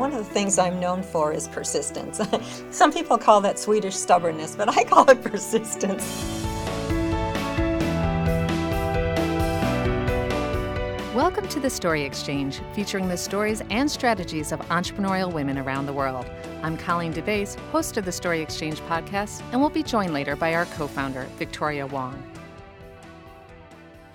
One 0.00 0.14
of 0.14 0.18
the 0.26 0.32
things 0.32 0.58
I'm 0.58 0.80
known 0.80 1.02
for 1.02 1.30
is 1.30 1.46
persistence. 1.46 2.22
Some 2.70 2.90
people 2.90 3.18
call 3.18 3.42
that 3.42 3.58
Swedish 3.58 3.94
stubbornness, 3.94 4.56
but 4.56 4.74
I 4.74 4.82
call 4.82 5.04
it 5.10 5.22
persistence. 5.22 6.24
Welcome 11.14 11.46
to 11.48 11.60
the 11.60 11.68
Story 11.68 12.02
Exchange, 12.02 12.62
featuring 12.72 13.08
the 13.08 13.16
stories 13.18 13.60
and 13.68 13.90
strategies 13.90 14.52
of 14.52 14.60
entrepreneurial 14.70 15.30
women 15.30 15.58
around 15.58 15.84
the 15.84 15.92
world. 15.92 16.24
I'm 16.62 16.78
Colleen 16.78 17.12
DeBaise, 17.12 17.58
host 17.68 17.98
of 17.98 18.06
the 18.06 18.12
Story 18.12 18.40
Exchange 18.40 18.80
podcast, 18.88 19.42
and 19.52 19.60
we'll 19.60 19.68
be 19.68 19.82
joined 19.82 20.14
later 20.14 20.34
by 20.34 20.54
our 20.54 20.64
co 20.64 20.86
founder, 20.86 21.24
Victoria 21.36 21.86
Wong. 21.86 22.22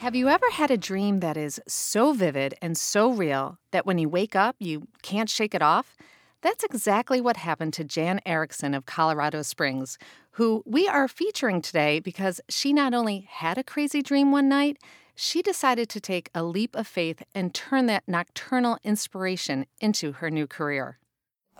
Have 0.06 0.14
you 0.14 0.30
ever 0.30 0.52
had 0.52 0.70
a 0.70 0.78
dream 0.78 1.22
that 1.22 1.36
is 1.36 1.60
so 1.68 2.14
vivid 2.14 2.54
and 2.62 2.78
so 2.78 3.12
real 3.12 3.58
that 3.72 3.88
when 3.88 3.98
you 3.98 4.08
wake 4.08 4.36
up, 4.36 4.56
you 4.60 4.88
can't 5.02 5.32
shake 5.32 5.56
it 5.56 5.64
off? 5.64 5.98
That's 6.42 6.64
exactly 6.64 7.20
what 7.20 7.38
happened 7.38 7.74
to 7.74 7.84
Jan 7.84 8.22
Erickson 8.24 8.76
of 8.76 8.86
Colorado 8.86 9.42
Springs, 9.42 9.98
who 10.34 10.62
we 10.64 10.88
are 10.88 11.08
featuring 11.08 11.60
today 11.60 12.00
because 12.00 12.40
she 12.50 12.72
not 12.72 12.94
only 12.94 13.28
had 13.32 13.58
a 13.58 13.64
crazy 13.64 14.04
dream 14.04 14.32
one 14.32 14.48
night, 14.48 14.78
she 15.16 15.42
decided 15.42 15.90
to 15.90 16.00
take 16.00 16.30
a 16.36 16.44
leap 16.44 16.76
of 16.76 16.86
faith 16.86 17.24
and 17.34 17.56
turn 17.56 17.88
that 17.88 18.04
nocturnal 18.06 18.78
inspiration 18.84 19.66
into 19.82 20.12
her 20.12 20.30
new 20.30 20.46
career. 20.46 21.00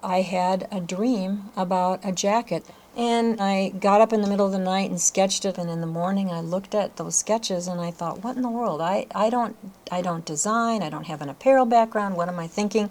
I 0.04 0.22
had 0.22 0.68
a 0.72 0.82
dream 0.82 1.50
about 1.56 2.04
a 2.04 2.12
jacket 2.12 2.66
and 2.98 3.40
I 3.42 3.70
got 3.70 4.02
up 4.02 4.14
in 4.14 4.22
the 4.22 4.28
middle 4.28 4.46
of 4.46 4.52
the 4.52 4.60
night 4.60 4.90
and 4.90 5.00
sketched 5.00 5.46
it 5.46 5.58
and 5.58 5.70
in 5.70 5.82
the 5.82 5.88
morning 5.88 6.30
I 6.32 6.42
looked 6.42 6.76
at 6.76 6.98
those 6.98 7.16
sketches 7.16 7.68
and 7.68 7.80
I 7.80 7.92
thought, 7.92 8.24
what 8.24 8.36
in 8.36 8.42
the 8.42 8.50
world? 8.50 8.82
I, 8.82 9.08
I 9.16 9.30
don't 9.30 9.56
I 9.92 10.02
don't 10.02 10.26
design, 10.26 10.84
I 10.84 10.90
don't 10.90 11.08
have 11.08 11.22
an 11.22 11.30
apparel 11.30 11.66
background, 11.66 12.18
what 12.18 12.30
am 12.30 12.40
I 12.40 12.48
thinking? 12.48 12.90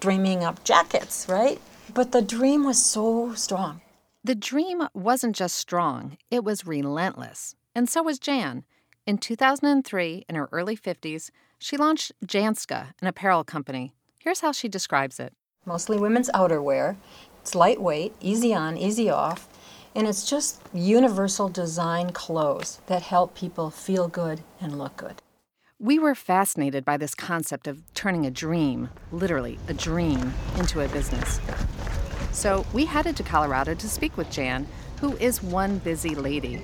Dreaming 0.00 0.44
up 0.44 0.64
jackets, 0.64 1.26
right? 1.28 1.60
But 1.92 2.12
the 2.12 2.22
dream 2.22 2.64
was 2.64 2.82
so 2.82 3.34
strong. 3.34 3.80
The 4.22 4.34
dream 4.34 4.88
wasn't 4.94 5.36
just 5.36 5.56
strong, 5.56 6.16
it 6.30 6.44
was 6.44 6.66
relentless. 6.66 7.56
And 7.74 7.88
so 7.88 8.02
was 8.02 8.18
Jan. 8.18 8.64
In 9.06 9.18
2003, 9.18 10.24
in 10.28 10.34
her 10.34 10.48
early 10.50 10.76
50s, 10.76 11.30
she 11.58 11.76
launched 11.76 12.12
Janska, 12.24 12.94
an 13.02 13.08
apparel 13.08 13.44
company. 13.44 13.92
Here's 14.18 14.40
how 14.40 14.52
she 14.52 14.68
describes 14.68 15.20
it. 15.20 15.34
Mostly 15.66 15.98
women's 15.98 16.28
outerwear. 16.30 16.96
It's 17.40 17.54
lightweight, 17.54 18.14
easy 18.20 18.54
on, 18.54 18.76
easy 18.76 19.08
off, 19.08 19.48
and 19.94 20.06
it's 20.06 20.28
just 20.28 20.60
universal 20.74 21.48
design 21.48 22.10
clothes 22.12 22.80
that 22.86 23.02
help 23.02 23.34
people 23.34 23.70
feel 23.70 24.08
good 24.08 24.42
and 24.60 24.78
look 24.78 24.96
good. 24.96 25.22
We 25.78 25.98
were 25.98 26.14
fascinated 26.14 26.84
by 26.84 26.96
this 26.96 27.14
concept 27.14 27.66
of 27.66 27.82
turning 27.94 28.26
a 28.26 28.30
dream, 28.30 28.90
literally 29.10 29.58
a 29.68 29.74
dream, 29.74 30.34
into 30.58 30.80
a 30.80 30.88
business. 30.88 31.40
So 32.32 32.66
we 32.72 32.84
headed 32.84 33.16
to 33.16 33.22
Colorado 33.22 33.74
to 33.74 33.88
speak 33.88 34.16
with 34.16 34.30
Jan, 34.30 34.66
who 35.00 35.16
is 35.16 35.42
one 35.42 35.78
busy 35.78 36.14
lady. 36.14 36.62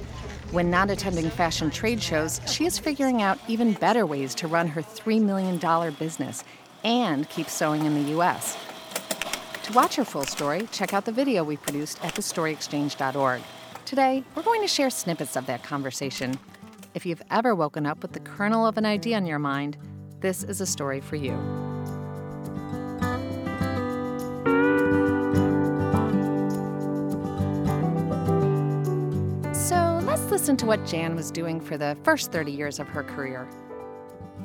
When 0.51 0.71
not 0.71 0.91
attending 0.91 1.31
fashion 1.31 1.71
trade 1.71 2.03
shows, 2.03 2.41
she 2.47 2.67
is 2.67 2.79
figuring 2.79 3.23
out 3.23 3.39
even 3.49 3.73
better 3.75 4.05
ways 4.05 4.35
to 4.37 4.49
run 4.49 4.69
her 4.69 4.83
$3 4.83 5.23
million 5.23 5.59
business 5.95 6.45
and 6.83 7.29
keep 7.29 7.49
sewing 7.49 7.85
in 7.85 7.95
the 7.95 8.11
U.S. 8.11 8.57
To 9.71 9.77
watch 9.77 9.95
her 9.95 10.05
full 10.05 10.25
story, 10.25 10.67
check 10.73 10.93
out 10.95 11.05
the 11.05 11.13
video 11.13 11.45
we 11.45 11.57
produced 11.57 12.05
at 12.05 12.15
thestoryexchange.org. 12.15 13.41
Today, 13.85 14.25
we're 14.35 14.43
going 14.43 14.63
to 14.63 14.67
share 14.67 14.91
snippets 14.91 15.37
of 15.37 15.47
that 15.47 15.63
conversation. 15.63 16.37
If 16.95 17.07
you've 17.07 17.23
ever 17.31 17.55
woken 17.55 17.87
up 17.87 18.03
with 18.03 18.13
the 18.13 18.19
kernel 18.19 18.67
of 18.67 18.79
an 18.79 18.85
idea 18.85 19.17
in 19.17 19.27
your 19.27 19.39
mind, 19.39 19.77
this 20.19 20.43
is 20.43 20.61
a 20.61 20.67
story 20.67 21.01
for 21.01 21.15
you. 21.15 21.39
So 29.55 30.01
let's 30.05 30.29
listen 30.33 30.57
to 30.57 30.67
what 30.67 30.85
Jan 30.85 31.15
was 31.15 31.31
doing 31.31 31.61
for 31.61 31.79
the 31.79 31.97
first 32.03 32.33
30 32.33 32.51
years 32.51 32.81
of 32.81 32.89
her 32.89 33.05
career. 33.05 33.49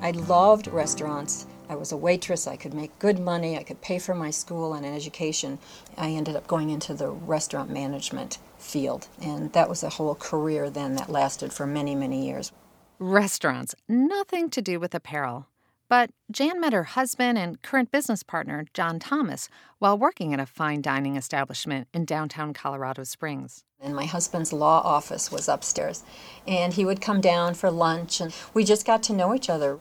I 0.01 0.11
loved 0.11 0.67
restaurants. 0.67 1.47
I 1.67 1.75
was 1.75 1.91
a 1.91 1.97
waitress. 1.97 2.47
I 2.47 2.55
could 2.55 2.73
make 2.73 2.97
good 2.99 3.19
money. 3.19 3.57
I 3.57 3.63
could 3.63 3.81
pay 3.81 3.99
for 3.99 4.13
my 4.13 4.31
school 4.31 4.73
and 4.73 4.85
an 4.85 4.93
education. 4.93 5.59
I 5.97 6.09
ended 6.11 6.35
up 6.35 6.47
going 6.47 6.69
into 6.69 6.93
the 6.93 7.09
restaurant 7.09 7.69
management 7.69 8.37
field, 8.57 9.07
and 9.21 9.51
that 9.53 9.69
was 9.69 9.83
a 9.83 9.89
whole 9.89 10.15
career 10.15 10.69
then 10.69 10.95
that 10.95 11.09
lasted 11.09 11.53
for 11.53 11.65
many, 11.65 11.95
many 11.95 12.25
years. 12.25 12.51
Restaurants, 12.99 13.75
nothing 13.89 14.49
to 14.51 14.61
do 14.61 14.79
with 14.79 14.95
apparel. 14.95 15.47
But 15.87 16.09
Jan 16.31 16.59
met 16.59 16.73
her 16.73 16.83
husband 16.83 17.37
and 17.37 17.61
current 17.61 17.91
business 17.91 18.23
partner, 18.23 18.65
John 18.73 18.97
Thomas, 18.97 19.49
while 19.77 19.97
working 19.97 20.33
at 20.33 20.39
a 20.39 20.45
fine 20.45 20.81
dining 20.81 21.15
establishment 21.15 21.87
in 21.93 22.05
downtown 22.05 22.53
Colorado 22.53 23.03
Springs. 23.03 23.63
And 23.79 23.95
my 23.95 24.05
husband's 24.05 24.51
law 24.51 24.81
office 24.81 25.31
was 25.31 25.47
upstairs. 25.47 26.03
And 26.47 26.73
he 26.73 26.85
would 26.85 27.01
come 27.01 27.21
down 27.21 27.53
for 27.53 27.69
lunch, 27.69 28.19
and 28.19 28.33
we 28.53 28.63
just 28.63 28.85
got 28.85 29.03
to 29.03 29.13
know 29.13 29.35
each 29.35 29.49
other. 29.49 29.79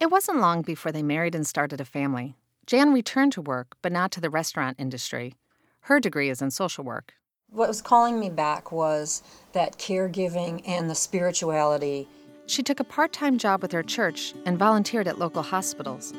It 0.00 0.10
wasn't 0.10 0.40
long 0.40 0.62
before 0.62 0.92
they 0.92 1.02
married 1.02 1.34
and 1.34 1.46
started 1.46 1.78
a 1.78 1.84
family. 1.84 2.34
Jan 2.64 2.94
returned 2.94 3.32
to 3.32 3.42
work, 3.42 3.76
but 3.82 3.92
not 3.92 4.10
to 4.12 4.20
the 4.22 4.30
restaurant 4.30 4.80
industry. 4.80 5.34
Her 5.82 6.00
degree 6.00 6.30
is 6.30 6.40
in 6.40 6.50
social 6.50 6.84
work. 6.84 7.12
What 7.50 7.68
was 7.68 7.82
calling 7.82 8.18
me 8.18 8.30
back 8.30 8.72
was 8.72 9.22
that 9.52 9.76
caregiving 9.76 10.66
and 10.66 10.88
the 10.88 10.94
spirituality. 10.94 12.08
She 12.46 12.62
took 12.62 12.80
a 12.80 12.84
part 12.84 13.12
time 13.12 13.36
job 13.36 13.60
with 13.60 13.72
her 13.72 13.82
church 13.82 14.32
and 14.46 14.58
volunteered 14.58 15.06
at 15.06 15.18
local 15.18 15.42
hospitals. 15.42 16.14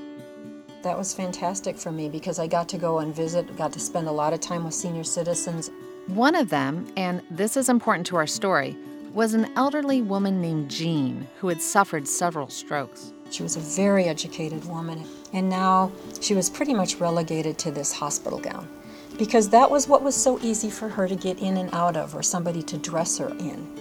That 0.83 0.95
was 0.95 1.15
fantastic 1.15 1.75
for 1.75 1.91
me 1.91 2.07
because 2.07 2.37
I 2.37 2.45
got 2.45 2.69
to 2.69 2.77
go 2.77 2.99
and 2.99 3.15
visit, 3.15 3.57
got 3.57 3.73
to 3.73 3.79
spend 3.79 4.07
a 4.07 4.11
lot 4.11 4.31
of 4.31 4.41
time 4.41 4.63
with 4.63 4.75
senior 4.75 5.03
citizens. 5.03 5.71
One 6.05 6.35
of 6.35 6.49
them, 6.49 6.85
and 6.97 7.23
this 7.31 7.57
is 7.57 7.67
important 7.67 8.05
to 8.07 8.15
our 8.17 8.27
story, 8.27 8.77
was 9.11 9.33
an 9.33 9.51
elderly 9.55 10.03
woman 10.03 10.39
named 10.39 10.69
Jean 10.69 11.27
who 11.39 11.47
had 11.47 11.63
suffered 11.63 12.07
several 12.07 12.47
strokes. 12.47 13.13
She 13.31 13.43
was 13.43 13.55
a 13.55 13.61
very 13.61 14.05
educated 14.05 14.65
woman, 14.65 15.05
and 15.31 15.49
now 15.49 15.91
she 16.19 16.35
was 16.35 16.49
pretty 16.49 16.73
much 16.73 16.95
relegated 16.95 17.57
to 17.59 17.71
this 17.71 17.93
hospital 17.93 18.39
gown 18.39 18.67
because 19.17 19.49
that 19.49 19.69
was 19.69 19.87
what 19.87 20.03
was 20.03 20.15
so 20.15 20.39
easy 20.41 20.69
for 20.69 20.89
her 20.89 21.07
to 21.07 21.15
get 21.15 21.39
in 21.39 21.57
and 21.57 21.73
out 21.73 21.95
of, 21.95 22.13
or 22.13 22.23
somebody 22.23 22.61
to 22.63 22.77
dress 22.77 23.17
her 23.17 23.29
in. 23.29 23.71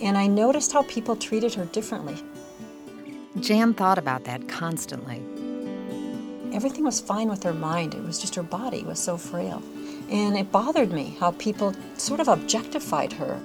And 0.00 0.16
I 0.16 0.26
noticed 0.26 0.72
how 0.72 0.82
people 0.84 1.14
treated 1.14 1.52
her 1.54 1.66
differently. 1.66 2.16
Jan 3.40 3.74
thought 3.74 3.98
about 3.98 4.24
that 4.24 4.48
constantly. 4.48 5.22
Everything 6.54 6.84
was 6.84 7.00
fine 7.00 7.28
with 7.28 7.42
her 7.42 7.52
mind, 7.52 7.94
it 7.94 8.02
was 8.02 8.18
just 8.18 8.34
her 8.34 8.42
body 8.42 8.82
was 8.82 8.98
so 8.98 9.16
frail. 9.16 9.62
And 10.10 10.36
it 10.38 10.50
bothered 10.50 10.90
me 10.90 11.16
how 11.20 11.32
people 11.32 11.74
sort 11.96 12.20
of 12.20 12.28
objectified 12.28 13.12
her. 13.12 13.40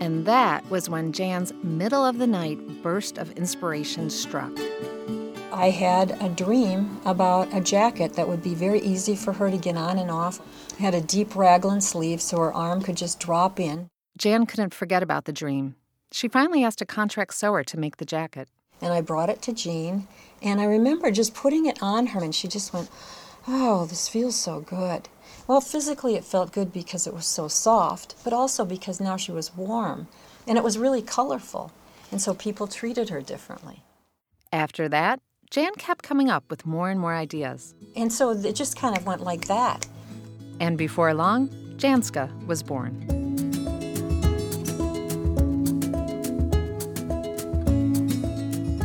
And 0.00 0.24
that 0.26 0.68
was 0.70 0.88
when 0.88 1.12
Jan's 1.12 1.52
middle 1.62 2.04
of 2.04 2.18
the 2.18 2.26
night 2.26 2.58
burst 2.86 3.18
of 3.18 3.32
inspiration 3.32 4.08
struck. 4.08 4.52
I 5.50 5.70
had 5.70 6.16
a 6.22 6.28
dream 6.28 7.00
about 7.04 7.52
a 7.52 7.60
jacket 7.60 8.12
that 8.14 8.28
would 8.28 8.44
be 8.44 8.54
very 8.54 8.78
easy 8.78 9.16
for 9.16 9.32
her 9.32 9.50
to 9.50 9.56
get 9.56 9.76
on 9.76 9.98
and 9.98 10.08
off. 10.08 10.38
It 10.74 10.78
had 10.78 10.94
a 10.94 11.00
deep 11.00 11.34
raglan 11.34 11.80
sleeve 11.80 12.22
so 12.22 12.38
her 12.38 12.52
arm 12.52 12.82
could 12.82 12.96
just 12.96 13.18
drop 13.18 13.58
in. 13.58 13.88
Jan 14.16 14.46
couldn't 14.46 14.72
forget 14.72 15.02
about 15.02 15.24
the 15.24 15.32
dream. 15.32 15.74
She 16.12 16.28
finally 16.28 16.62
asked 16.62 16.80
a 16.80 16.86
contract 16.86 17.34
sewer 17.34 17.64
to 17.64 17.76
make 17.76 17.96
the 17.96 18.04
jacket. 18.04 18.46
And 18.80 18.92
I 18.92 19.00
brought 19.00 19.30
it 19.30 19.42
to 19.42 19.52
Jean, 19.52 20.06
and 20.40 20.60
I 20.60 20.64
remember 20.66 21.10
just 21.10 21.34
putting 21.34 21.66
it 21.66 21.82
on 21.82 22.06
her, 22.06 22.22
and 22.22 22.32
she 22.32 22.46
just 22.46 22.72
went, 22.72 22.88
Oh, 23.48 23.86
this 23.86 24.08
feels 24.08 24.36
so 24.36 24.60
good. 24.60 25.08
Well, 25.48 25.60
physically 25.60 26.14
it 26.14 26.24
felt 26.24 26.52
good 26.52 26.72
because 26.72 27.08
it 27.08 27.14
was 27.14 27.26
so 27.26 27.48
soft, 27.48 28.14
but 28.22 28.32
also 28.32 28.64
because 28.64 29.00
now 29.00 29.16
she 29.16 29.32
was 29.32 29.56
warm 29.56 30.06
and 30.46 30.56
it 30.56 30.64
was 30.64 30.78
really 30.78 31.02
colorful. 31.02 31.72
And 32.10 32.20
so 32.20 32.34
people 32.34 32.66
treated 32.66 33.08
her 33.08 33.20
differently. 33.20 33.82
After 34.52 34.88
that, 34.88 35.20
Jan 35.50 35.74
kept 35.74 36.02
coming 36.02 36.30
up 36.30 36.44
with 36.50 36.66
more 36.66 36.90
and 36.90 37.00
more 37.00 37.14
ideas. 37.14 37.74
And 37.94 38.12
so 38.12 38.30
it 38.30 38.54
just 38.54 38.76
kind 38.76 38.96
of 38.96 39.06
went 39.06 39.22
like 39.22 39.46
that. 39.46 39.86
And 40.60 40.78
before 40.78 41.12
long, 41.14 41.48
Janska 41.76 42.46
was 42.46 42.62
born. 42.62 43.06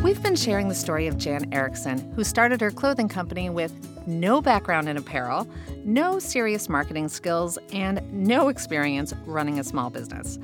We've 0.02 0.22
been 0.22 0.36
sharing 0.36 0.68
the 0.68 0.74
story 0.74 1.06
of 1.06 1.16
Jan 1.16 1.52
Erickson, 1.52 2.12
who 2.12 2.24
started 2.24 2.60
her 2.60 2.70
clothing 2.70 3.08
company 3.08 3.48
with 3.48 3.72
no 4.06 4.42
background 4.42 4.88
in 4.88 4.96
apparel, 4.96 5.48
no 5.84 6.18
serious 6.18 6.68
marketing 6.68 7.08
skills, 7.08 7.56
and 7.72 8.02
no 8.12 8.48
experience 8.48 9.14
running 9.24 9.58
a 9.58 9.64
small 9.64 9.90
business. 9.90 10.38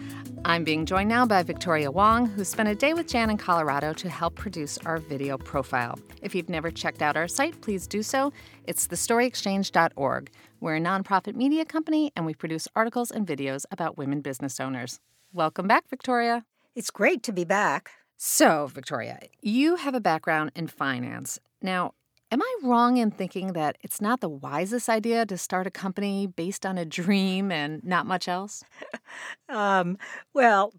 I'm 0.45 0.65
being 0.65 0.87
joined 0.87 1.09
now 1.09 1.27
by 1.27 1.43
Victoria 1.43 1.91
Wong, 1.91 2.27
who 2.27 2.45
spent 2.45 2.69
a 2.69 2.75
day 2.75 2.95
with 2.95 3.09
Jan 3.09 3.31
in 3.31 3.37
Colorado 3.37 3.93
to 3.95 4.09
help 4.09 4.35
produce 4.35 4.79
our 4.79 4.99
video 4.99 5.37
profile. 5.37 5.99
If 6.23 6.35
you've 6.35 6.49
never 6.49 6.71
checked 6.71 7.03
out 7.03 7.17
our 7.17 7.29
site, 7.29 7.61
please 7.61 7.87
do 7.87 8.03
so. 8.03 8.33
It's 8.65 8.87
thestoryexchange.org. 8.87 10.31
We're 10.61 10.77
a 10.77 10.81
nonprofit 10.81 11.35
media 11.35 11.65
company, 11.65 12.13
and 12.17 12.25
we 12.25 12.35
produce 12.35 12.69
articles 12.75 13.11
and 13.11 13.27
videos 13.27 13.65
about 13.71 13.99
women 13.99 14.21
business 14.21 14.59
owners. 14.61 15.01
Welcome 15.33 15.67
back, 15.67 15.89
Victoria. 15.91 16.45
It's 16.75 16.91
great 16.91 17.23
to 17.25 17.33
be 17.33 17.45
back. 17.45 17.91
So, 18.17 18.67
Victoria, 18.67 19.21
you 19.43 19.77
have 19.77 19.95
a 19.95 20.01
background 20.01 20.53
in 20.55 20.67
finance. 20.67 21.39
Now, 21.61 21.95
Am 22.31 22.43
I 22.43 22.57
wrong 22.63 22.99
in 22.99 23.11
thinking 23.11 23.55
that 23.55 23.79
it's 23.81 24.01
not 24.01 24.21
the 24.21 24.29
wisest 24.29 24.89
idea 24.89 25.25
to 25.25 25.39
start 25.39 25.67
a 25.67 25.71
company 25.71 26.27
based 26.27 26.67
on 26.67 26.77
a 26.77 26.85
dream 26.85 27.51
and 27.51 27.83
not 27.83 28.07
much 28.07 28.29
else? 28.29 28.63
um, 29.49 29.97
well, 30.35 30.75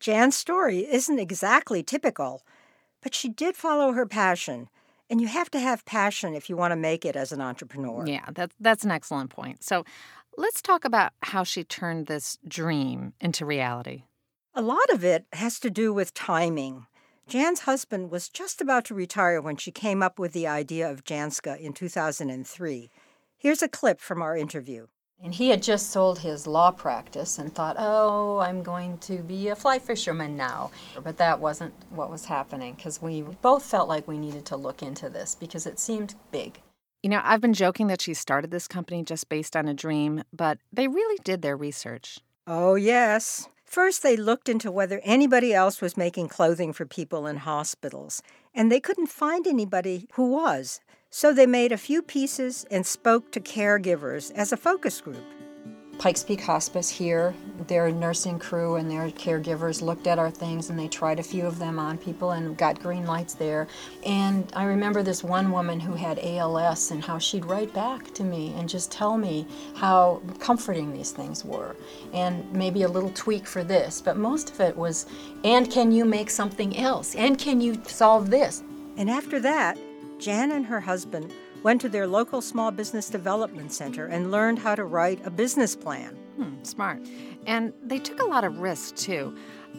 Jan's 0.00 0.36
story 0.36 0.86
isn't 0.90 1.18
exactly 1.18 1.82
typical, 1.82 2.42
but 3.02 3.14
she 3.14 3.28
did 3.28 3.54
follow 3.54 3.92
her 3.92 4.06
passion. 4.06 4.68
And 5.10 5.20
you 5.20 5.26
have 5.26 5.50
to 5.50 5.60
have 5.60 5.84
passion 5.84 6.34
if 6.34 6.48
you 6.48 6.56
want 6.56 6.72
to 6.72 6.76
make 6.76 7.04
it 7.04 7.16
as 7.16 7.32
an 7.32 7.42
entrepreneur. 7.42 8.06
Yeah, 8.06 8.24
that's 8.32 8.54
that's 8.58 8.82
an 8.82 8.90
excellent 8.90 9.28
point. 9.28 9.62
So 9.62 9.84
let's 10.38 10.62
talk 10.62 10.86
about 10.86 11.12
how 11.22 11.44
she 11.44 11.64
turned 11.64 12.06
this 12.06 12.38
dream 12.48 13.12
into 13.20 13.44
reality. 13.44 14.04
A 14.54 14.62
lot 14.62 14.88
of 14.90 15.04
it 15.04 15.26
has 15.34 15.60
to 15.60 15.70
do 15.70 15.92
with 15.92 16.14
timing. 16.14 16.86
Jan's 17.28 17.60
husband 17.60 18.10
was 18.10 18.28
just 18.28 18.60
about 18.60 18.84
to 18.86 18.94
retire 18.94 19.40
when 19.40 19.56
she 19.56 19.70
came 19.70 20.02
up 20.02 20.18
with 20.18 20.32
the 20.32 20.46
idea 20.46 20.90
of 20.90 21.04
Janska 21.04 21.58
in 21.58 21.72
2003. 21.72 22.90
Here's 23.38 23.62
a 23.62 23.68
clip 23.68 24.00
from 24.00 24.20
our 24.20 24.36
interview. 24.36 24.86
And 25.22 25.32
he 25.32 25.50
had 25.50 25.62
just 25.62 25.90
sold 25.90 26.18
his 26.18 26.48
law 26.48 26.72
practice 26.72 27.38
and 27.38 27.54
thought, 27.54 27.76
oh, 27.78 28.38
I'm 28.38 28.62
going 28.62 28.98
to 28.98 29.18
be 29.18 29.48
a 29.48 29.56
fly 29.56 29.78
fisherman 29.78 30.36
now. 30.36 30.72
But 31.02 31.16
that 31.18 31.38
wasn't 31.38 31.74
what 31.90 32.10
was 32.10 32.24
happening 32.24 32.74
because 32.74 33.00
we 33.00 33.22
both 33.22 33.64
felt 33.64 33.88
like 33.88 34.08
we 34.08 34.18
needed 34.18 34.44
to 34.46 34.56
look 34.56 34.82
into 34.82 35.08
this 35.08 35.36
because 35.38 35.64
it 35.64 35.78
seemed 35.78 36.16
big. 36.32 36.60
You 37.04 37.10
know, 37.10 37.20
I've 37.22 37.40
been 37.40 37.54
joking 37.54 37.86
that 37.86 38.00
she 38.00 38.14
started 38.14 38.50
this 38.50 38.66
company 38.66 39.04
just 39.04 39.28
based 39.28 39.56
on 39.56 39.68
a 39.68 39.74
dream, 39.74 40.24
but 40.32 40.58
they 40.72 40.88
really 40.88 41.18
did 41.22 41.42
their 41.42 41.56
research. 41.56 42.18
Oh, 42.48 42.74
yes. 42.74 43.48
First, 43.72 44.02
they 44.02 44.18
looked 44.18 44.50
into 44.50 44.70
whether 44.70 45.00
anybody 45.02 45.54
else 45.54 45.80
was 45.80 45.96
making 45.96 46.28
clothing 46.28 46.74
for 46.74 46.84
people 46.84 47.26
in 47.26 47.38
hospitals, 47.38 48.22
and 48.54 48.70
they 48.70 48.80
couldn't 48.80 49.06
find 49.06 49.46
anybody 49.46 50.08
who 50.12 50.30
was. 50.30 50.82
So 51.08 51.32
they 51.32 51.46
made 51.46 51.72
a 51.72 51.78
few 51.78 52.02
pieces 52.02 52.66
and 52.70 52.84
spoke 52.84 53.32
to 53.32 53.40
caregivers 53.40 54.30
as 54.32 54.52
a 54.52 54.58
focus 54.58 55.00
group. 55.00 55.24
Pikes 55.98 56.24
Peak 56.24 56.40
Hospice 56.40 56.88
here, 56.88 57.32
their 57.68 57.92
nursing 57.92 58.38
crew 58.38 58.74
and 58.74 58.90
their 58.90 59.08
caregivers 59.10 59.82
looked 59.82 60.08
at 60.08 60.18
our 60.18 60.30
things 60.30 60.68
and 60.68 60.76
they 60.76 60.88
tried 60.88 61.20
a 61.20 61.22
few 61.22 61.46
of 61.46 61.60
them 61.60 61.78
on 61.78 61.96
people 61.96 62.32
and 62.32 62.56
got 62.56 62.80
green 62.80 63.06
lights 63.06 63.34
there. 63.34 63.68
And 64.04 64.50
I 64.56 64.64
remember 64.64 65.04
this 65.04 65.22
one 65.22 65.52
woman 65.52 65.78
who 65.78 65.92
had 65.94 66.18
ALS 66.18 66.90
and 66.90 67.04
how 67.04 67.18
she'd 67.18 67.44
write 67.44 67.72
back 67.72 68.12
to 68.14 68.24
me 68.24 68.52
and 68.56 68.68
just 68.68 68.90
tell 68.90 69.16
me 69.16 69.46
how 69.76 70.20
comforting 70.40 70.92
these 70.92 71.12
things 71.12 71.44
were 71.44 71.76
and 72.12 72.50
maybe 72.52 72.82
a 72.82 72.88
little 72.88 73.10
tweak 73.10 73.46
for 73.46 73.62
this. 73.62 74.00
But 74.00 74.16
most 74.16 74.50
of 74.50 74.60
it 74.60 74.76
was, 74.76 75.06
and 75.44 75.70
can 75.70 75.92
you 75.92 76.04
make 76.04 76.30
something 76.30 76.76
else? 76.76 77.14
And 77.14 77.38
can 77.38 77.60
you 77.60 77.80
solve 77.86 78.28
this? 78.28 78.64
And 78.96 79.08
after 79.08 79.38
that, 79.40 79.78
Jan 80.18 80.50
and 80.52 80.66
her 80.66 80.80
husband 80.80 81.32
went 81.62 81.80
to 81.80 81.88
their 81.88 82.06
local 82.06 82.40
small 82.40 82.70
business 82.70 83.08
development 83.08 83.72
center 83.72 84.06
and 84.06 84.30
learned 84.30 84.58
how 84.58 84.74
to 84.74 84.84
write 84.84 85.24
a 85.26 85.30
business 85.30 85.76
plan. 85.76 86.16
Hmm, 86.36 86.62
smart. 86.62 87.00
And 87.46 87.72
they 87.82 87.98
took 87.98 88.20
a 88.20 88.26
lot 88.26 88.44
of 88.44 88.58
risks, 88.58 89.02
too. 89.02 89.36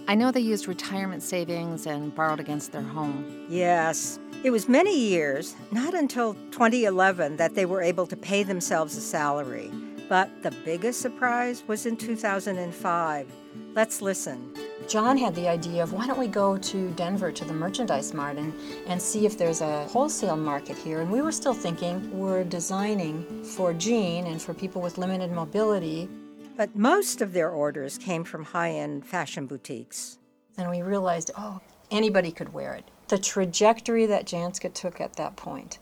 I 0.07 0.15
know 0.15 0.31
they 0.31 0.39
used 0.39 0.67
retirement 0.67 1.23
savings 1.23 1.85
and 1.85 2.13
borrowed 2.13 2.39
against 2.39 2.71
their 2.71 2.81
home. 2.81 3.45
Yes. 3.49 4.19
It 4.43 4.51
was 4.51 4.67
many 4.67 4.97
years, 4.97 5.55
not 5.71 5.93
until 5.93 6.33
2011, 6.51 7.37
that 7.37 7.55
they 7.55 7.65
were 7.65 7.81
able 7.81 8.05
to 8.07 8.17
pay 8.17 8.43
themselves 8.43 8.97
a 8.97 9.01
salary. 9.01 9.71
But 10.09 10.43
the 10.43 10.51
biggest 10.65 10.99
surprise 10.99 11.63
was 11.67 11.85
in 11.85 11.95
2005. 11.95 13.31
Let's 13.73 14.01
listen. 14.01 14.53
John 14.87 15.17
had 15.17 15.33
the 15.35 15.47
idea 15.47 15.81
of 15.83 15.93
why 15.93 16.07
don't 16.07 16.19
we 16.19 16.27
go 16.27 16.57
to 16.57 16.89
Denver 16.91 17.31
to 17.31 17.45
the 17.45 17.53
merchandise 17.53 18.13
mart 18.13 18.37
and, 18.37 18.53
and 18.87 19.01
see 19.01 19.25
if 19.25 19.37
there's 19.37 19.61
a 19.61 19.85
wholesale 19.85 20.35
market 20.35 20.77
here. 20.77 21.01
And 21.01 21.11
we 21.11 21.21
were 21.21 21.31
still 21.31 21.53
thinking 21.53 22.17
we're 22.17 22.43
designing 22.43 23.43
for 23.43 23.73
Jean 23.73 24.27
and 24.27 24.41
for 24.41 24.53
people 24.53 24.81
with 24.81 24.97
limited 24.97 25.31
mobility. 25.31 26.09
But 26.55 26.75
most 26.75 27.21
of 27.21 27.33
their 27.33 27.49
orders 27.49 27.97
came 27.97 28.23
from 28.23 28.43
high 28.43 28.71
end 28.71 29.05
fashion 29.05 29.47
boutiques. 29.47 30.19
And 30.57 30.69
we 30.69 30.81
realized, 30.81 31.31
oh, 31.37 31.61
anybody 31.89 32.31
could 32.31 32.53
wear 32.53 32.75
it. 32.75 32.85
The 33.07 33.17
trajectory 33.17 34.05
that 34.07 34.25
Janska 34.25 34.73
took 34.73 35.01
at 35.01 35.15
that 35.15 35.35
point 35.35 35.79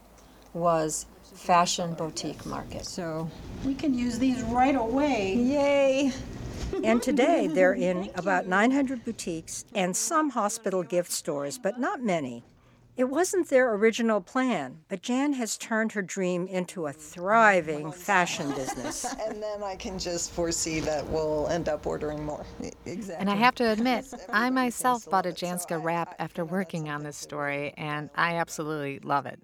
was 0.53 1.05
fashion 1.33 1.93
boutique 1.93 2.45
market. 2.45 2.85
So 2.85 3.29
we 3.65 3.73
can 3.73 3.93
use 3.93 4.19
these 4.19 4.41
right 4.43 4.75
away. 4.75 5.35
Yay! 5.35 6.00
And 6.83 7.01
today 7.01 7.47
they're 7.47 7.73
in 7.73 8.09
about 8.15 8.47
900 8.47 9.05
boutiques 9.05 9.65
and 9.73 9.95
some 9.95 10.31
hospital 10.31 10.83
gift 10.83 11.11
stores, 11.11 11.57
but 11.57 11.79
not 11.79 12.01
many. 12.01 12.43
It 12.97 13.05
wasn't 13.05 13.49
their 13.49 13.73
original 13.73 14.19
plan, 14.19 14.79
but 14.89 15.01
Jan 15.01 15.33
has 15.33 15.57
turned 15.57 15.93
her 15.93 16.01
dream 16.01 16.45
into 16.47 16.87
a 16.87 16.93
thriving 16.93 17.91
fashion 17.91 18.51
business. 18.51 19.05
and 19.27 19.41
then 19.41 19.63
I 19.63 19.75
can 19.75 19.97
just 19.97 20.31
foresee 20.31 20.81
that 20.81 21.07
we'll 21.07 21.47
end 21.47 21.69
up 21.69 21.87
ordering 21.87 22.23
more. 22.25 22.45
Exactly. 22.85 23.15
And 23.15 23.29
I 23.29 23.35
have 23.35 23.55
to 23.55 23.71
admit, 23.71 24.05
I 24.29 24.49
myself 24.49 25.09
bought 25.09 25.25
a 25.25 25.31
Janska 25.31 25.81
wrap 25.81 26.15
after 26.19 26.43
working 26.43 26.89
on 26.89 27.03
this 27.03 27.17
story, 27.17 27.73
and 27.77 28.09
I 28.15 28.35
absolutely 28.35 28.99
love 28.99 29.25
it. 29.25 29.39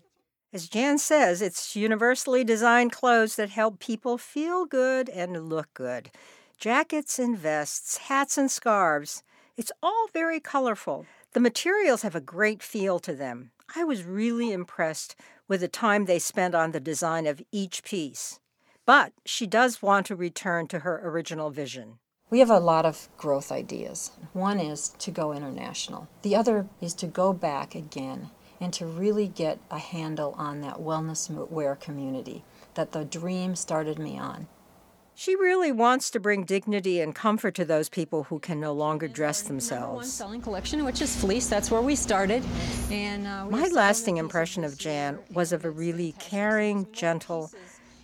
As 0.53 0.67
Jan 0.67 0.97
says, 0.97 1.41
it's 1.41 1.75
universally 1.75 2.43
designed 2.43 2.91
clothes 2.91 3.37
that 3.37 3.49
help 3.49 3.79
people 3.79 4.17
feel 4.17 4.65
good 4.65 5.09
and 5.09 5.49
look 5.49 5.73
good 5.73 6.09
jackets 6.57 7.19
and 7.19 7.37
vests, 7.37 7.97
hats 7.97 8.35
and 8.35 8.49
scarves. 8.49 9.21
It's 9.55 9.71
all 9.83 10.07
very 10.11 10.39
colorful. 10.39 11.05
The 11.33 11.39
materials 11.39 12.01
have 12.01 12.15
a 12.15 12.21
great 12.21 12.63
feel 12.63 12.97
to 12.99 13.13
them. 13.13 13.51
I 13.75 13.83
was 13.83 14.03
really 14.03 14.51
impressed 14.51 15.15
with 15.47 15.61
the 15.61 15.67
time 15.67 16.05
they 16.05 16.17
spent 16.17 16.55
on 16.55 16.71
the 16.71 16.79
design 16.79 17.27
of 17.27 17.43
each 17.51 17.83
piece. 17.83 18.39
But 18.87 19.13
she 19.23 19.45
does 19.45 19.83
want 19.83 20.07
to 20.07 20.15
return 20.15 20.67
to 20.67 20.79
her 20.79 20.99
original 21.03 21.51
vision. 21.51 21.99
We 22.31 22.39
have 22.39 22.49
a 22.49 22.59
lot 22.59 22.85
of 22.85 23.07
growth 23.17 23.51
ideas. 23.51 24.11
One 24.33 24.59
is 24.59 24.89
to 24.99 25.11
go 25.11 25.33
international, 25.33 26.07
the 26.23 26.35
other 26.35 26.67
is 26.81 26.93
to 26.95 27.07
go 27.07 27.33
back 27.33 27.75
again 27.75 28.31
and 28.59 28.73
to 28.73 28.87
really 28.87 29.27
get 29.27 29.59
a 29.69 29.77
handle 29.77 30.33
on 30.37 30.61
that 30.61 30.77
wellness 30.77 31.29
wear 31.51 31.75
community 31.75 32.43
that 32.73 32.93
the 32.93 33.05
dream 33.05 33.55
started 33.55 33.99
me 33.99 34.17
on. 34.17 34.47
She 35.19 35.35
really 35.35 35.71
wants 35.71 36.11
to 36.11 36.19
bring 36.19 36.43
dignity 36.43 37.01
and 37.01 37.15
comfort 37.15 37.55
to 37.55 37.65
those 37.65 37.89
people 37.89 38.25
who 38.25 38.37
can 38.37 38.59
no 38.59 38.71
longer 38.71 39.07
dress 39.07 39.41
themselves. 39.41 39.95
One 39.95 40.05
selling 40.05 40.41
collection, 40.43 40.85
which 40.85 41.01
is 41.01 41.15
fleece. 41.15 41.47
That's 41.47 41.71
where 41.71 41.81
we 41.81 41.95
started. 41.95 42.45
And 42.91 43.25
uh, 43.25 43.47
my 43.47 43.67
lasting 43.69 44.17
impression 44.17 44.63
of 44.63 44.77
Jan 44.77 45.17
was 45.33 45.51
of 45.51 45.65
a 45.65 45.71
really 45.71 46.13
caring, 46.19 46.85
gentle, 46.91 47.49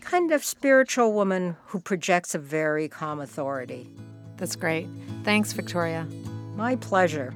kind 0.01 0.31
of 0.31 0.43
spiritual 0.43 1.13
woman 1.13 1.55
who 1.67 1.79
projects 1.79 2.33
a 2.33 2.39
very 2.39 2.87
calm 2.87 3.19
authority. 3.21 3.91
That's 4.37 4.55
great. 4.55 4.87
Thanks, 5.23 5.53
Victoria. 5.53 6.07
My 6.55 6.77
pleasure. 6.77 7.29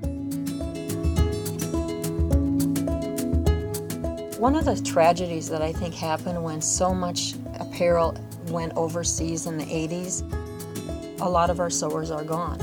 One 4.40 4.56
of 4.56 4.66
the 4.66 4.82
tragedies 4.84 5.50
that 5.50 5.62
I 5.62 5.72
think 5.72 5.94
happened 5.94 6.44
when 6.44 6.62
so 6.62 6.96
much 6.96 7.36
apparel 7.60 8.18
went 8.50 8.74
overseas 8.76 9.46
in 9.46 9.58
the 9.58 9.66
80s, 9.66 10.24
a 11.22 11.30
lot 11.30 11.50
of 11.50 11.60
our 11.60 11.70
sewers 11.70 12.12
are 12.12 12.24
gone. 12.24 12.60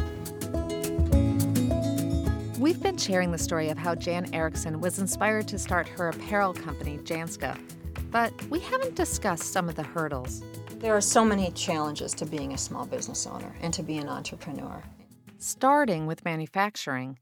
We've 2.58 2.82
been 2.82 2.96
sharing 2.96 3.30
the 3.30 3.38
story 3.38 3.68
of 3.68 3.76
how 3.76 3.94
Jan 3.94 4.32
Erickson 4.34 4.80
was 4.80 4.98
inspired 4.98 5.48
to 5.48 5.58
start 5.58 5.86
her 5.88 6.08
apparel 6.08 6.54
company, 6.54 6.98
Janska, 6.98 7.58
but 8.10 8.32
we 8.48 8.60
haven't 8.60 8.94
discussed 8.94 9.52
some 9.52 9.68
of 9.68 9.74
the 9.74 9.82
hurdles. 9.82 10.42
There 10.78 10.96
are 10.96 11.00
so 11.00 11.24
many 11.24 11.50
challenges 11.50 12.14
to 12.14 12.26
being 12.26 12.52
a 12.52 12.58
small 12.58 12.86
business 12.86 13.26
owner 13.26 13.54
and 13.60 13.74
to 13.74 13.82
be 13.82 13.98
an 13.98 14.08
entrepreneur. 14.08 14.82
Starting 15.38 16.06
with 16.06 16.24
manufacturing. 16.24 17.18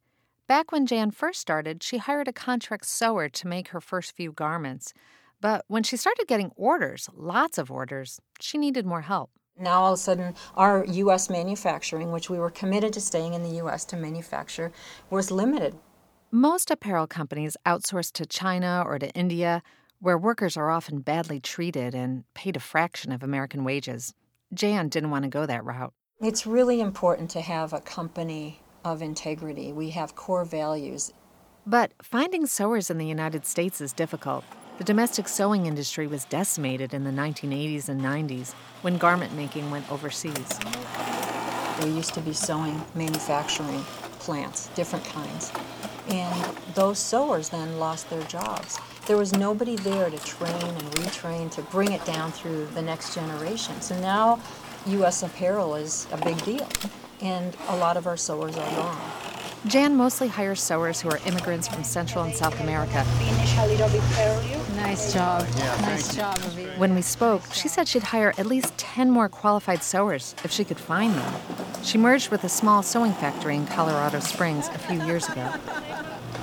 Back 0.47 0.71
when 0.71 0.85
Jan 0.87 1.11
first 1.11 1.41
started, 1.41 1.83
she 1.83 1.99
hired 1.99 2.29
a 2.29 2.33
contract 2.33 2.87
sewer 2.87 3.29
to 3.29 3.49
make 3.49 3.69
her 3.69 3.81
first 3.81 4.15
few 4.15 4.33
garments. 4.33 4.93
But 5.43 5.65
when 5.67 5.83
she 5.83 5.97
started 5.97 6.29
getting 6.29 6.53
orders, 6.55 7.11
lots 7.15 7.59
of 7.59 7.71
orders, 7.71 8.21
she 8.41 8.59
needed 8.59 8.87
more 8.87 9.01
help. 9.03 9.31
Now, 9.59 9.83
all 9.83 9.93
of 9.93 9.99
a 9.99 10.01
sudden, 10.01 10.35
our 10.55 10.85
U.S. 10.87 11.29
manufacturing, 11.29 12.13
which 12.13 12.31
we 12.31 12.39
were 12.39 12.49
committed 12.49 12.93
to 12.93 13.01
staying 13.01 13.35
in 13.35 13.43
the 13.43 13.57
U.S. 13.57 13.85
to 13.87 13.97
manufacture, 13.97 14.73
was 15.11 15.33
limited. 15.33 15.75
Most 16.31 16.71
apparel 16.71 17.09
companies 17.09 17.57
outsource 17.67 18.13
to 18.13 18.25
China 18.25 18.85
or 18.87 19.01
to 19.01 19.11
India, 19.11 19.63
where 19.99 20.17
workers 20.17 20.57
are 20.57 20.71
often 20.71 21.01
badly 21.01 21.41
treated 21.41 21.93
and 21.93 22.23
paid 22.35 22.57
a 22.57 22.61
fraction 22.61 23.11
of 23.11 23.25
American 23.25 23.65
wages. 23.65 24.15
Jan 24.55 24.89
didn't 24.89 25.11
want 25.11 25.25
to 25.25 25.29
go 25.29 25.45
that 25.45 25.65
route. 25.65 25.93
It's 26.21 26.47
really 26.47 26.81
important 26.81 27.31
to 27.31 27.41
have 27.41 27.73
a 27.73 27.81
company 27.81 28.61
of 28.85 29.03
integrity. 29.03 29.73
We 29.73 29.91
have 29.91 30.15
core 30.15 30.45
values. 30.45 31.13
But 31.67 31.93
finding 32.01 32.47
sewers 32.47 32.91
in 32.91 32.99
the 32.99 33.07
United 33.07 33.45
States 33.45 33.81
is 33.81 33.93
difficult. 33.93 34.45
The 34.79 34.85
domestic 34.85 35.29
sewing 35.29 35.67
industry 35.67 36.07
was 36.07 36.25
decimated 36.25 36.95
in 36.95 37.05
the 37.05 37.11
1980s 37.11 37.91
and 37.91 38.01
90s 38.01 38.55
when 38.81 38.97
garment 38.97 39.35
making 39.35 39.71
went 39.71 39.91
overseas. 39.93 40.59
There 41.79 41.89
used 41.89 42.15
to 42.15 42.21
be 42.21 42.33
sewing 42.33 42.83
manufacturing 42.95 43.85
plants, 44.19 44.69
different 44.75 45.05
kinds. 45.05 45.53
And 46.09 46.57
those 46.75 46.99
sewers 46.99 47.51
then 47.51 47.79
lost 47.79 48.09
their 48.09 48.23
jobs. 48.25 48.79
there 49.07 49.17
was 49.17 49.33
nobody 49.33 49.77
there 49.77 50.09
to 50.09 50.19
train 50.19 50.55
and 50.55 50.83
retrain 50.93 51.51
to 51.51 51.63
bring 51.63 51.93
it 51.93 52.05
down 52.05 52.33
through 52.33 52.67
the 52.67 52.83
next 52.83 53.15
generation. 53.15 53.81
So 53.81 53.99
now 54.01 54.41
U.S. 54.87 55.23
apparel 55.23 55.75
is 55.75 56.07
a 56.13 56.17
big 56.25 56.43
deal, 56.45 56.69
and 57.21 57.57
a 57.69 57.77
lot 57.77 57.97
of 57.97 58.07
our 58.07 58.17
sewers 58.17 58.57
are 58.57 58.71
gone. 58.77 59.01
Jan 59.67 59.97
mostly 59.97 60.29
hires 60.29 60.61
sewers 60.61 61.01
who 61.01 61.09
are 61.11 61.21
immigrants 61.27 61.69
from 61.69 61.85
Central 61.85 62.25
and 62.25 62.35
South 62.35 62.59
America. 62.61 63.05
Finish 63.05 63.59
a 63.59 63.67
little 63.67 63.89
bit 63.91 64.03
earlier. 64.19 64.62
Nice 64.83 65.15
job. 65.15 65.47
nice 65.83 66.15
job, 66.15 66.37
Aviva. 66.39 66.77
When 66.77 66.95
we 66.95 67.03
spoke, 67.03 67.43
she 67.53 67.69
said 67.69 67.87
she'd 67.87 68.03
hire 68.03 68.35
at 68.37 68.47
least 68.47 68.77
10 68.79 69.11
more 69.11 69.29
qualified 69.29 69.83
sewers 69.83 70.35
if 70.45 70.51
she 70.51 70.65
could 70.65 70.79
find 70.79 71.15
them. 71.15 71.35
She 71.83 71.99
merged 71.99 72.31
with 72.31 72.43
a 72.45 72.49
small 72.49 72.83
sewing 72.83 73.13
factory 73.13 73.57
in 73.57 73.67
Colorado 73.67 74.21
Springs 74.21 74.69
a 74.69 74.79
few 74.79 75.03
years 75.05 75.29
ago. 75.29 75.53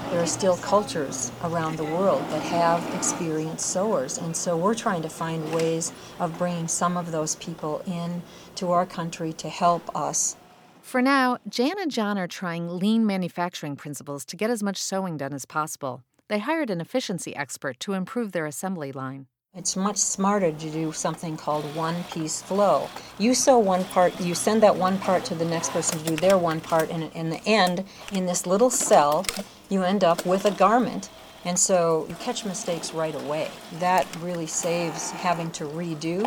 There 0.09 0.21
are 0.21 0.25
still 0.25 0.57
cultures 0.57 1.31
around 1.43 1.77
the 1.77 1.83
world 1.83 2.23
that 2.29 2.41
have 2.43 2.83
experienced 2.95 3.69
sewers, 3.71 4.17
and 4.17 4.35
so 4.35 4.57
we're 4.57 4.73
trying 4.73 5.01
to 5.03 5.09
find 5.09 5.53
ways 5.53 5.91
of 6.19 6.37
bringing 6.37 6.67
some 6.67 6.97
of 6.97 7.11
those 7.11 7.35
people 7.35 7.83
in 7.85 8.21
to 8.55 8.71
our 8.71 8.85
country 8.85 9.33
to 9.33 9.49
help 9.49 9.95
us. 9.95 10.35
For 10.81 11.01
now, 11.01 11.37
Jan 11.47 11.77
and 11.77 11.91
John 11.91 12.17
are 12.17 12.27
trying 12.27 12.67
lean 12.79 13.05
manufacturing 13.05 13.75
principles 13.75 14.25
to 14.25 14.35
get 14.35 14.49
as 14.49 14.63
much 14.63 14.77
sewing 14.77 15.17
done 15.17 15.33
as 15.33 15.45
possible. 15.45 16.03
They 16.29 16.37
hired 16.37 16.69
an 16.69 16.79
efficiency 16.79 17.35
expert 17.35 17.79
to 17.79 17.93
improve 17.93 18.33
their 18.33 18.45
assembly 18.45 18.91
line. 18.91 19.25
It's 19.55 19.75
much 19.75 19.97
smarter 19.97 20.51
to 20.51 20.69
do 20.69 20.91
something 20.91 21.35
called 21.35 21.65
one 21.75 22.03
piece 22.03 22.39
flow. 22.39 22.87
You 23.17 23.33
sew 23.33 23.57
one 23.57 23.83
part, 23.85 24.21
you 24.21 24.35
send 24.35 24.61
that 24.61 24.75
one 24.75 24.99
part 24.99 25.25
to 25.25 25.33
the 25.33 25.43
next 25.43 25.71
person 25.71 25.97
to 25.97 26.05
do 26.05 26.15
their 26.15 26.37
one 26.37 26.61
part, 26.61 26.91
and 26.91 27.11
in 27.13 27.31
the 27.31 27.41
end, 27.47 27.83
in 28.11 28.27
this 28.27 28.45
little 28.45 28.69
cell, 28.69 29.25
you 29.69 29.81
end 29.81 30.03
up 30.03 30.23
with 30.23 30.45
a 30.45 30.51
garment. 30.51 31.09
And 31.45 31.57
so 31.57 32.05
you 32.07 32.13
catch 32.15 32.45
mistakes 32.45 32.93
right 32.93 33.15
away. 33.15 33.49
That 33.79 34.05
really 34.21 34.45
saves 34.45 35.09
having 35.09 35.49
to 35.53 35.63
redo. 35.63 36.21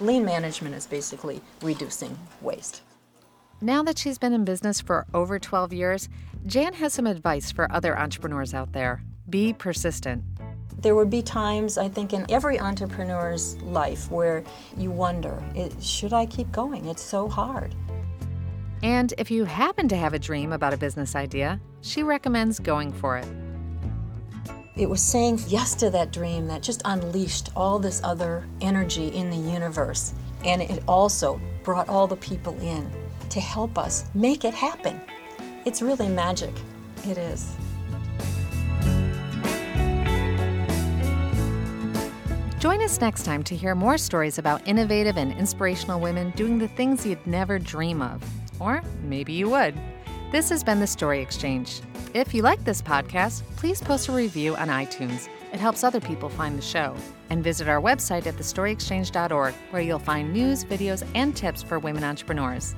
Lean 0.00 0.24
management 0.24 0.74
is 0.74 0.86
basically 0.86 1.42
reducing 1.60 2.16
waste. 2.40 2.80
Now 3.62 3.82
that 3.84 3.96
she's 3.98 4.18
been 4.18 4.34
in 4.34 4.44
business 4.44 4.82
for 4.82 5.06
over 5.14 5.38
12 5.38 5.72
years, 5.72 6.10
Jan 6.44 6.74
has 6.74 6.92
some 6.92 7.06
advice 7.06 7.50
for 7.50 7.72
other 7.72 7.98
entrepreneurs 7.98 8.52
out 8.52 8.74
there. 8.74 9.02
Be 9.30 9.54
persistent. 9.54 10.22
There 10.82 10.94
would 10.94 11.08
be 11.08 11.22
times, 11.22 11.78
I 11.78 11.88
think, 11.88 12.12
in 12.12 12.26
every 12.28 12.60
entrepreneur's 12.60 13.56
life 13.62 14.10
where 14.10 14.44
you 14.76 14.90
wonder, 14.90 15.42
should 15.80 16.12
I 16.12 16.26
keep 16.26 16.52
going? 16.52 16.84
It's 16.84 17.02
so 17.02 17.30
hard. 17.30 17.74
And 18.82 19.14
if 19.16 19.30
you 19.30 19.46
happen 19.46 19.88
to 19.88 19.96
have 19.96 20.12
a 20.12 20.18
dream 20.18 20.52
about 20.52 20.74
a 20.74 20.76
business 20.76 21.16
idea, 21.16 21.58
she 21.80 22.02
recommends 22.02 22.58
going 22.58 22.92
for 22.92 23.16
it. 23.16 23.26
It 24.76 24.90
was 24.90 25.00
saying 25.00 25.40
yes 25.48 25.74
to 25.76 25.88
that 25.90 26.12
dream 26.12 26.46
that 26.48 26.62
just 26.62 26.82
unleashed 26.84 27.48
all 27.56 27.78
this 27.78 28.02
other 28.04 28.46
energy 28.60 29.08
in 29.08 29.30
the 29.30 29.50
universe. 29.50 30.12
And 30.44 30.60
it 30.60 30.82
also 30.86 31.40
brought 31.64 31.88
all 31.88 32.06
the 32.06 32.16
people 32.16 32.54
in 32.60 32.92
to 33.30 33.40
help 33.40 33.78
us 33.78 34.04
make 34.14 34.44
it 34.44 34.54
happen. 34.54 35.00
It's 35.64 35.82
really 35.82 36.08
magic. 36.08 36.54
It 37.04 37.18
is. 37.18 37.54
Join 42.58 42.82
us 42.82 43.00
next 43.00 43.24
time 43.24 43.44
to 43.44 43.54
hear 43.54 43.74
more 43.74 43.96
stories 43.98 44.38
about 44.38 44.66
innovative 44.66 45.16
and 45.16 45.32
inspirational 45.32 46.00
women 46.00 46.30
doing 46.30 46.58
the 46.58 46.68
things 46.68 47.06
you'd 47.06 47.24
never 47.26 47.58
dream 47.58 48.02
of. 48.02 48.22
Or 48.58 48.82
maybe 49.02 49.32
you 49.32 49.50
would. 49.50 49.78
This 50.32 50.48
has 50.48 50.64
been 50.64 50.80
the 50.80 50.86
Story 50.86 51.20
Exchange. 51.20 51.80
If 52.14 52.34
you 52.34 52.42
like 52.42 52.64
this 52.64 52.82
podcast, 52.82 53.42
please 53.56 53.80
post 53.80 54.08
a 54.08 54.12
review 54.12 54.56
on 54.56 54.68
iTunes. 54.68 55.28
It 55.52 55.60
helps 55.60 55.84
other 55.84 56.00
people 56.00 56.28
find 56.28 56.58
the 56.58 56.62
show. 56.62 56.96
And 57.30 57.44
visit 57.44 57.68
our 57.68 57.80
website 57.80 58.26
at 58.26 58.36
thestoryexchange.org, 58.36 59.54
where 59.70 59.82
you'll 59.82 59.98
find 59.98 60.32
news, 60.32 60.64
videos, 60.64 61.06
and 61.14 61.36
tips 61.36 61.62
for 61.62 61.78
women 61.78 62.04
entrepreneurs. 62.04 62.74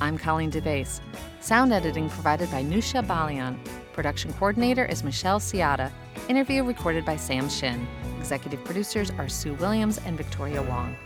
I'm 0.00 0.18
Colleen 0.18 0.50
DeBaise. 0.50 1.00
Sound 1.40 1.72
editing 1.72 2.08
provided 2.08 2.50
by 2.50 2.62
Nusha 2.62 3.06
Balian. 3.06 3.58
Production 3.92 4.32
coordinator 4.34 4.84
is 4.84 5.02
Michelle 5.02 5.40
Ciata. 5.40 5.90
Interview 6.28 6.64
recorded 6.64 7.04
by 7.04 7.16
Sam 7.16 7.48
Shin. 7.48 7.86
Executive 8.18 8.62
producers 8.64 9.10
are 9.18 9.28
Sue 9.28 9.54
Williams 9.54 9.98
and 10.04 10.16
Victoria 10.16 10.62
Wong. 10.62 10.96